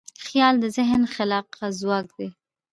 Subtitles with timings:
[0.25, 2.29] خیال د ذهن خلاقه ځواک دی.